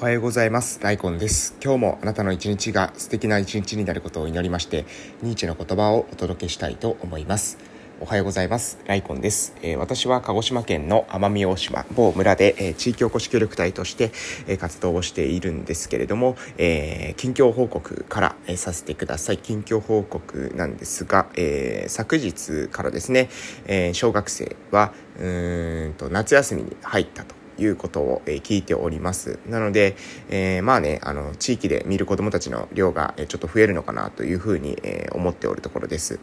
[0.00, 0.80] おはようございます。
[0.82, 1.54] ライコンです。
[1.62, 4.86] 今日もあなたの一日が素敵な一日になることを祈りまして、
[5.20, 7.58] ニーチェの言葉をお届けしたいと思います。
[8.00, 8.78] おはようございます。
[8.86, 9.54] ライコンです。
[9.60, 14.10] えー、私は鹿児島県の奄美大島某村で、えー、地域おこし協力隊として、
[14.46, 19.36] えー、活動をしているんですけれども、え近況報告から、えさせてください。
[19.36, 23.28] 近況報告なんですが、え昨日からですね、
[23.66, 27.39] え小学生はうんと夏休みに入ったと。
[27.60, 29.38] いうことを、え聞いております。
[29.48, 29.96] なので、
[30.28, 36.18] えー、まあね、あの、地域で見る子供たちの量が、えちょっと増えるのかなというふうに、え思っておるところです。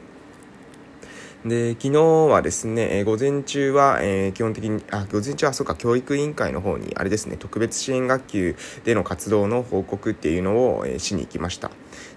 [1.45, 8.55] で、昨日はですね、え、午前中は、えー、基本的に、あ、午前中はそうか、教育委員会の方に、あれですね、特別支援学級
[8.85, 11.69] での活動の報告っていうのを、えー、しに行きました。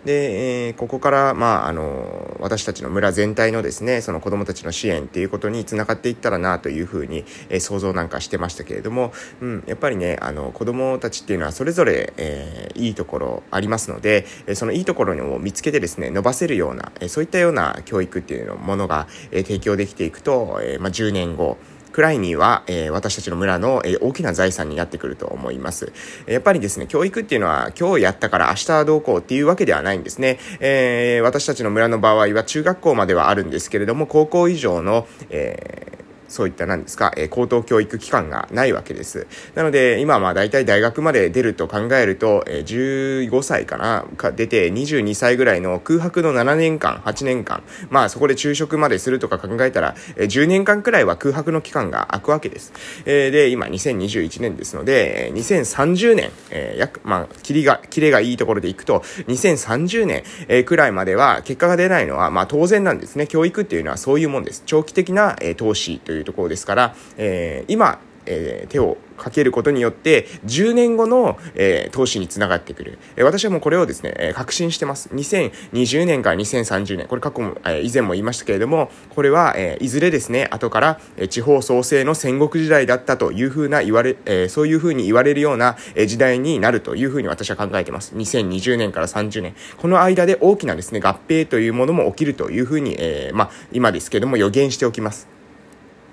[0.04, 21.56] で、えー、ここから、まあ、あの、私たちの村全体のですね、その子供たちの支援っていうことにつながっていったらなというふうに、えー、想像なんかしてましたけれども、うん、やっぱりね、あの、子供たちっていうのはそれぞれ、えー、いいところありますので、そのいいところを見つけてですね、伸ばせるような、えそういったような教育っていうのものが、え提供できていくと、えまあ、10年後、
[21.90, 25.92] くらいには、えー、私たちの村の、えー、大きな財産になってくると思います。
[26.26, 30.38] やっぱりですね、教育っていうのは今日やったから明日どうこうっていうわけではないんですね。
[30.60, 35.99] えー、私たちの村の場合は中学校まではあるんですけれども、高校以上の、えー
[36.30, 39.26] そういった何ですか、えー、高等教育機関がないわけです。
[39.54, 52.72] なので、今はまあ大体大学まで出ると考えると、えー、15歳かなか出て22歳ぐらいの空白の7年間、8年間、まあそこで昼食までするとか考えたら、えー、10年間くらいは空白の期間が空くわけです。
[53.06, 63.26] えー、で、今2021年ですので、2030年、えー、約、まあ、切りが、切れがいいところでいくと、2030年、えー、くらいまでは結果が出ないのは、まあ当然なんですね。
[63.26, 64.62] 教育っていうのはそういうもんです。
[64.64, 72.98] 長期的な、えー、投資といういうところですから、えー、今、えー、手をかけることによって、10年後の、えー、投資につながってくる。
[73.16, 75.10] えー、私はもうこれをですね、えー、確信してます。
[75.10, 88.14] 2020年から2030年、これ過去も、えー、以前も言いましたけれども、これは、えー、いずれですね、後から、えー、地方創生の戦国時代だったというふうな言われ、えー、そういうふうに言われるような、えー、時代になるというふうに私は考えてます。
[88.14, 89.54] 2020年から30年。
[89.76, 95.39] この間で大きなですね、合併というものも起きるというふうに、えー、まあ、今ですけれども予言しておきます。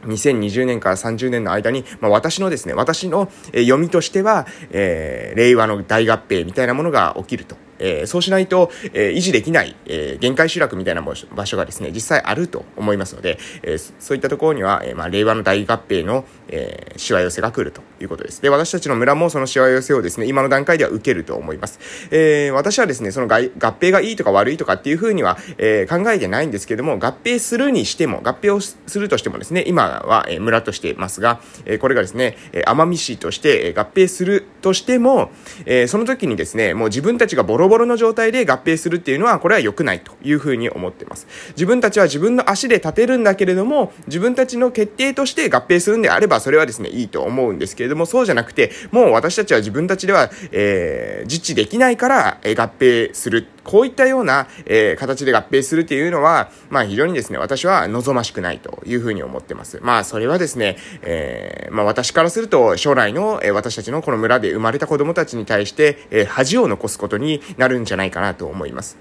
[0.04, 7.56] 2020年から30年の間に、まあ、私のですね、私の、読みとしては、えー、令和の大合併みたいなものが起きると。
[7.80, 18.42] えー、そうしないと、えー、維持できない、えー、限界集落みたいな場所がですね、実際あると思いますので、えー、そういったところには、えー、まあ、令和の大合併の、えー、しわ寄せが来るということです。
[18.42, 21.80] で、私たちの村もそのしわ寄せをですね、今の段階では受けると思います。
[22.12, 35.32] えー、私はですね、その合併がいいとか悪いとかっていうふうには、えー、考えてないんですけども、合併するにしても、合併をするとしてもですね、今は、えー、村としていますが、えー、これがですね、え、奄美市として、え、合併するとしても、
[35.66, 41.28] えー、その時にですね、もう自分たちがボロボロの状態で合併するっていうのは、これは良くないというふうに思っています。
[41.50, 53.48] 自分たちは自分の足で立てるんだけれども、自分たちの決定として合併するんであれば、それはですね、いいと思うんですけれども、そうじゃなくて、もう私たちは自分たちでは、えー、自治できないから、えー、合併する。
[53.68, 59.80] こういったような、えー、形で合併するっていうのは、まあ非常にですね、私は望ましくないというふうに思ってます。
[59.84, 68.98] まあそれはですね、えー、まあ私からすると将来の、えー、私たちのこの村で生まれた子供たちに対して、えー、恥を残すことになるんじゃないかなと思います。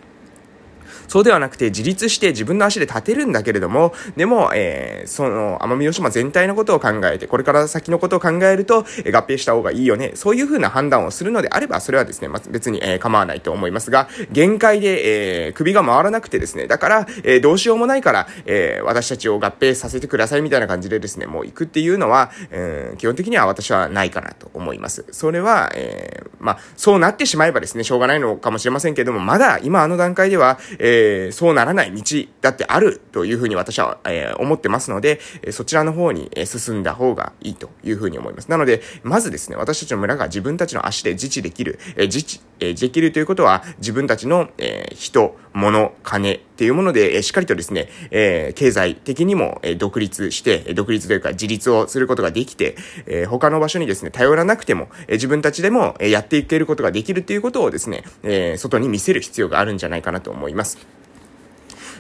[1.09, 10.12] そうではなくて自立して自分の足で立てるんだけれども、でも、えー、その、奄美大島全体のことを考えて、これから先のことを考えると、えー、合併した方がいいよね。
[10.15, 25.05] そういうふうな判断をするのであれば、それはですね、まあ、別に、えー、構わないと思いますが、限界で、えー、首が回らなくてですね、だから、えー、どうしようもないから、えー、私たちを合併させてくださいみたいな感じでですね、もう行くっていうのは、えー、基本的には私はないかなと思います。
[25.11, 32.03] それは、えー、まあ、そうなってしまえばですね、しょうがないのかもしれませんけれども、まだ今あの段階では、えー、えそうならない道
[32.41, 38.51] だってあるというふうに私は、えー、思ってますので、えそちらの方に進んだ方がいいというふうに思います。
[38.51, 52.76] なので、まずですね、私たちの村が自分たちの足で自治できる、え自治、えできるということは、自分たちの、え人、物、金っていうもので、えしっかりとですね、え経済的にも、え独立して、独立というか自立をすることができて、
[53.06, 61.05] え他の場所にですね、頼らなくても、え自分たちでも、えやっていけることができるということをですね、え外に見せる必要があるんじゃないかなと思います。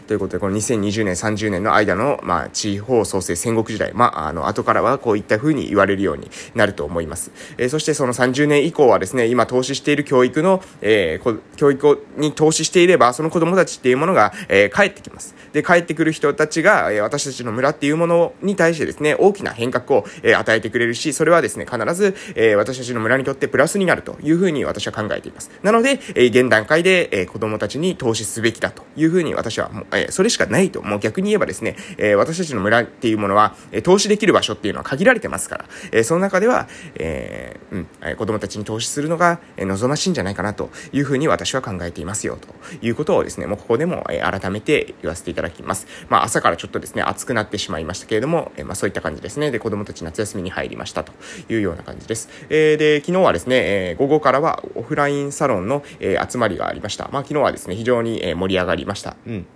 [0.06, 7.32] ということで、この2020年、30年の間の、まあ、地方創生戦国時代、まあ、あの、後からはこういった風に言われるようになると思います。
[7.58, 15.34] えー、そしてその30年以降はですね、今投資している教育の、えー、教育に投資していれば、その子供たちっていうものが、えー、帰ってきます。
[15.52, 25.50] で、帰ってくる人たちが、えー、私たちの村っていうものに対してですね、大きな変革を、えー、与えてくれるし、それはですね、必ず、えー、私たちの村にとってプラスになるというふうに私は考えています。
[25.62, 42.48] なので、えー、現段階で、えー、子供たちに投資すべきだというふうに私はもう、え、それしかないと、もう逆に言えばですね、え、私たちの村っていうものは、え、投資できる場所っていうのは限られてますから、え、その中では、えー、うん、子供たちに投資するのが、え、望ましいんじゃないかなというふうに私は考えていますよ、と
[42.84, 45.86] いうことをですね、もうここでも、え、改めて言わせていただきます。
[46.08, 49.50] まあ、朝からちょっとですね、暑くなってしまいましたけれども、え、まあ、そういった感じですね。
[49.50, 51.12] で、子供たち夏休みに入りましたと
[51.48, 52.28] いうような感じです。
[52.48, 53.56] えー、で、昨日はですね、
[53.90, 57.08] えー、午後からはオフラインサロンの、えー、集まりがありました。
[57.12, 59.16] まあ、昨日はですね、非常に、え、盛り上がりました。
[59.26, 59.46] うん。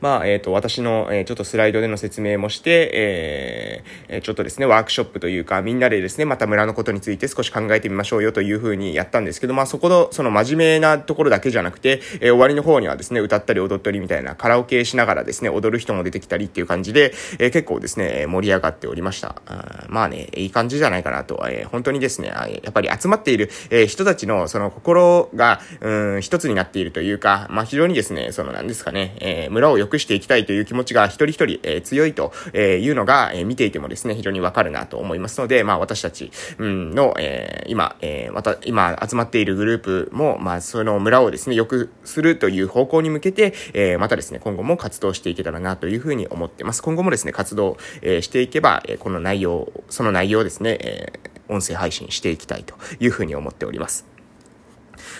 [0.00, 19.36] まあ、えっ、ー、と、私の、えー、ちょっとスライドでの説明もして、えー、ちょっとですね、ワークショップというか、みんなでですね、また村のことについて少し考えてみましょうよというふうにやったんですけど、まあ、そこの、その真面目なところだけじゃなくて、えー、終わりの方にはですね、歌ったり踊ったりみたいなカラオケしながらですね、踊る人も出てきたりっていう感じで、えー、結構ですね、盛り上がっておりました。
[19.46, 46.82] あまあね、いい感じじゃないかなと、えー、本当にですね、やっぱり集まっている、えー、人たちのその心が、うん、一つになっているというか、まあ、非常にですね、その何ですかね、えー、村を良くしていきたいという気持ちが一人一人、えー、強いというのが、えー、見ていてもですね、非常にわかるなと思いますので、まあ私たち、うん、の、えー、今、えー、また、今集まっているグループも、まあその村をですね、良くするという方向に向けて、えー、またですね、今後も活動していけたらなというふうに思ってます。
[46.82, 54.15] 今後もですね、活動、えー、していけば、えー、この内容、その内容をですね、えー、音声配信していきたいというふうに思っております。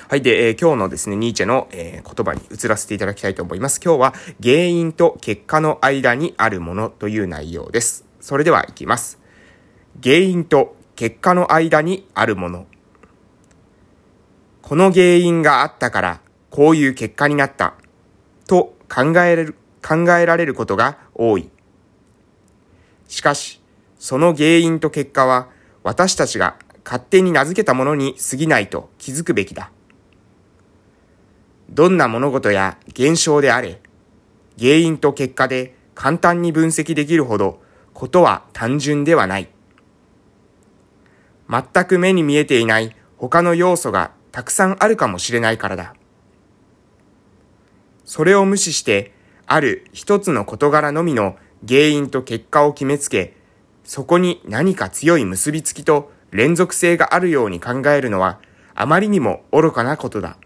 [0.09, 0.23] はい。
[0.23, 3.81] で、えー、今日のですね、ニーチェの、えー、言葉に移らせていただきたいと思います。
[3.85, 8.05] 今日は、原因と結果の間にあるものという内容です。
[8.21, 9.19] それでは、いきます。
[10.03, 12.67] 原因と結果の間にあるもの。
[14.63, 16.21] この原因があったから、
[16.51, 17.75] こういう結果になった。
[18.47, 19.55] と考えられる、
[19.87, 21.51] 考えられることが多い。
[23.09, 23.61] しかし、
[23.99, 25.49] その原因と結果は、
[25.83, 26.57] 私たちが
[26.87, 29.73] 勝手に名付けたものに過ぎないと気づくべきだ。
[31.69, 33.81] どんな物事や現象であれ、
[34.57, 37.61] 原因と結果で簡単に分析できるほど
[37.93, 39.49] ことは単純ではない。
[41.51, 45.97] 全く目に見えていない他の要素がたくさんあるかもしれないからだ。
[48.05, 49.13] それを無視して、
[49.47, 51.37] ある一つの事柄のみの
[51.67, 53.35] 原因と結果を決めつけ、
[53.83, 58.41] そこに何か強い結びつきと連続性があるように考えるのは、
[58.75, 60.37] あまりにも愚かなことだ。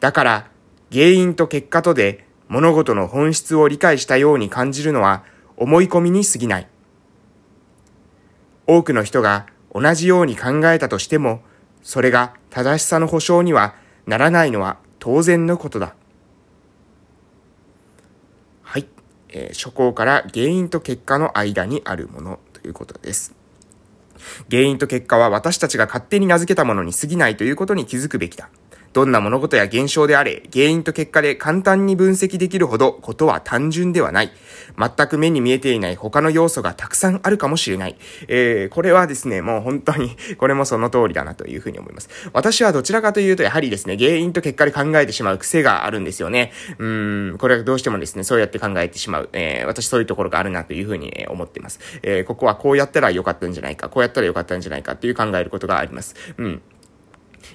[0.00, 0.50] だから、
[0.92, 5.24] 原因と結果とで物事の本質を理解したように感じるのは
[5.56, 6.68] 思い込みに過ぎない。
[8.66, 11.40] 多くの人が同じように考えたとしても、
[11.82, 13.74] それが正しさの保証には
[14.06, 15.94] ならないのは当然のことだ。
[18.62, 18.86] はい。
[19.28, 23.35] えー、初行から原因と結果の間にあるものということです。
[24.50, 28.48] 原因と結果は私たちが勝手に名付けたものに過ぎないということに気づくべきだ。
[28.96, 34.32] どんな物事や現象であれ、原因と結果で簡単に分析できるほどことは単純ではない。
[34.78, 37.96] 全く目に見えていない他の要素がたくさんあるかもしれない。
[38.26, 42.08] えー、これはですね、もう本当に、 これもその通りだなというふうに思います。
[42.32, 46.52] 私はどちらかというと、やはりですね、原因と結果で考えてしまう癖があるんですよね。
[46.78, 49.28] うん、これはどうしてもですね、そうやって考えてしまう。
[49.34, 51.80] えー、私そういうところがあるなというふうに思っています。
[52.02, 56.14] えー、ここはこうやったらよかったんじゃないか、こうやったらよかったんじゃないかっていう考えることがあります。
[56.38, 56.62] うん。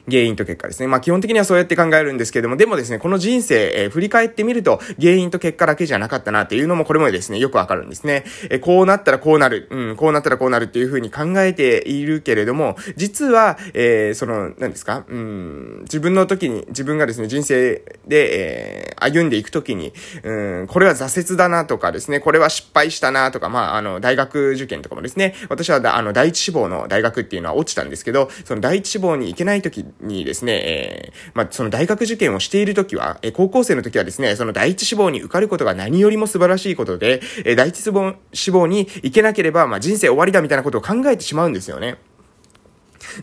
[0.10, 0.88] 原因と結果ですね。
[0.88, 8.24] まあ基本的にはそうやって考えるんですけれども、でもですね、この人生、えー、振り返ってみると、原因と結果だけじゃなかったなっていうのもこれもですね、よくわかるんですね。
[8.50, 19.94] えー、こうなったらこうなる、うん、こうなったらこうなるっていうふうに考えているけれども、実は、えー、その、何ですか、うん、自分の時に、自分がですね、人生で、えー、歩んでいく時に、
[20.24, 41.98] うん、これは挫折だなとかですね、これは失敗したなとか、まあ、あの、大学受験とかもですね、私はだあの、第一志望の大学っていうのは落ちたんですけど、その第一志望に行けない時にですね、えー、まあ、その大学受験をしているときは、えー、高校生のときはですね、その第一志望に受かることが何よりも素晴らしいことで、えー、第一志望志望に行けなければ、まあ、人生終わりだみたいなことを考えてしまうんですよね。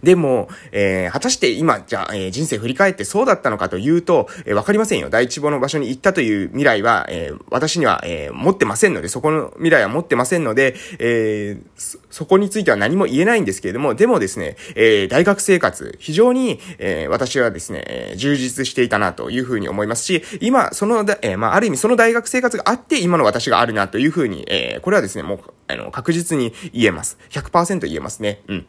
[0.02, 5.10] でも、えー、果たして今、じゃあ、えー、人生振り返ってそうだったのかというと、えー、わかりませんよ。
[5.10, 27.18] 第一望の場所に行ったという未来は、えー、私には、えー、持ってませんので、そこの未来は持ってませんので、えー、そこについては何も言えないんですけれども、でもですね、えー、大学生活、非常に、えー、私はですね、えー、充実していたなというふうに思いますし、今、その、えー、まあ、ある意味その大学生活があって、今の私があるなというふうに、えー、これはですね、もう、あの、確実に言えます。
[27.30, 28.42] 100%言えますね。
[28.48, 28.66] うん。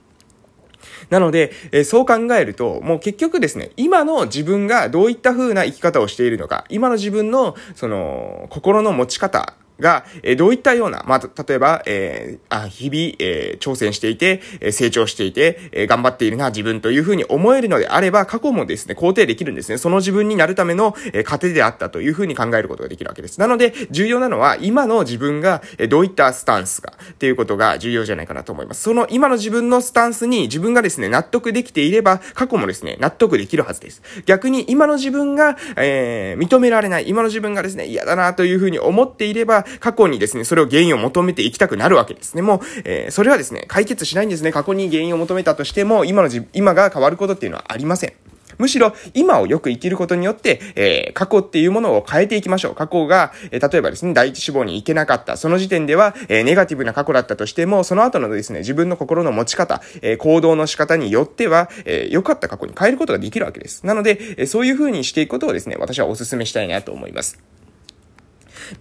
[1.09, 19.77] なので、えー、そう考えると、もう結局ですね、今の自分がどういった風な生き方をしているのか、今の自分の、その、心の持ち方が、えどういったような、まあ、例えば、えー、あ、日々、えー、挑戦していて、え成長していて、え頑張っているな、自分というふうに思えるのであれば、過去もですね、肯定できるんですね。
[19.77, 23.39] その自分になるための、え過程であったというふうに考えることができるわけです。
[23.39, 28.83] なので、重要なのは、今の自分が、えどういったスタンスか、っていうことが重要じゃないかなと思います。
[28.83, 34.01] その、今の自分のスタンスに自分がですね、納得できていれば、過去もですね、納得できるはずです。
[34.25, 42.41] 逆に、今の自分が、え、認められない、今の自分がですね、嫌だなというふうに思っていれば、過去にですね、それを原因を求めていきたくなるわけですね。
[42.41, 44.51] もう、えー、それはですね、解決しないんですね。
[44.51, 48.13] 過去に原因を求めたとしても、今のじ、今が変わることっていうのはありません。
[48.59, 52.75] むしろ、今をよく生きることによって、えー、過去っていうものを変えていきましょう。
[52.75, 55.37] 過去が、えー、例えばですね、第一志望に行けなかった。
[55.37, 63.85] その時点では、えー、ネガティブな過去だったとしても、その後のですね、自分の心の持ち方、え、行動の仕方によっては、え、良かった過去に変えることができるわけです。
[63.85, 67.39] なので、え、そういう風にしていくことをですね、私はお勧めしたいなと思います。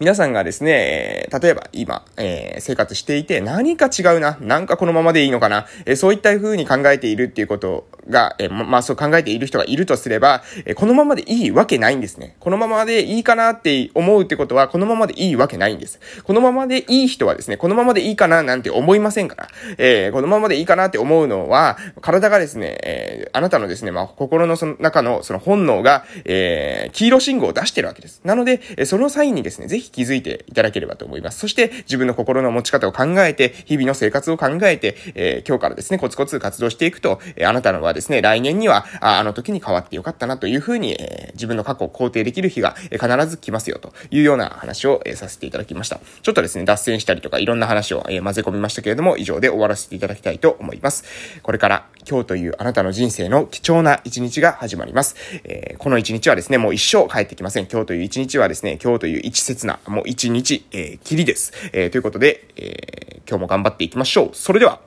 [0.00, 12.36] 皆さんがですね、例えば今、えー、生活していて何か違うな、なんかこのままでいいのかな、えー、そういった風に考えているっていうことが、え、まあそう考えている人がいるとすれば、え、このままでいいわけないんですね。
[12.40, 16.00] このままでいいかなって思うってことは、このままでいいわけないんです。
[16.24, 19.48] このままでいい人はですね、このままでいいかななんて思いませんから、
[19.78, 28.20] えー、このままでいいかなって思うのは、体がですね、えー、あなたのですね、まあ心のその中のその本能が、えー、黄色信号を出してるわけです。
[28.24, 31.38] なので、えその際にですね、ぜひ気づいていただければと思います。
[31.38, 46.00] そして、自分の心の持ち方を考えて、日々の生活を考えて、えー、今日からですね、コツコツ活動していくと、え、あなたのはですね、来年には、ああの時に変わってよかったなというふうに、えー、自分の過去を肯定できる日が、え、必ず来ますよというような話を、えー、させていただきました。
[46.22, 51.04] ちょっとですね、脱線したりとかいろんな話を、え、混ぜ込みましたけれども、以上で終わらせていただきたいと思います。
[51.42, 55.16] これから今日というあなたの人生の貴重な一日が始まります。
[55.44, 57.66] え、この一日はですね、もう一生帰ってきません。
[57.66, 61.52] 今日という一日はですね、今日という一節な、もう一日、え、きりです。
[61.72, 64.30] え、ということで、え、今日も頑張っていきましょう。
[64.34, 64.80] それでは、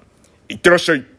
[0.49, 1.10] いってらっしゃい。